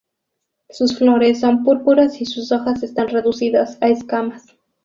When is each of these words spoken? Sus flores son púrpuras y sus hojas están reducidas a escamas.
Sus 0.71 0.97
flores 0.97 1.41
son 1.41 1.63
púrpuras 1.63 2.21
y 2.21 2.25
sus 2.25 2.51
hojas 2.51 2.81
están 2.81 3.09
reducidas 3.09 3.77
a 3.81 3.89
escamas. 3.89 4.55